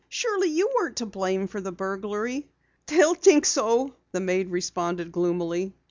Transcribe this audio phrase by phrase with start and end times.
[0.09, 2.49] "Surely you weren't to blame for the burglary."
[2.87, 5.75] "They'll think so," the maid responded gloomily.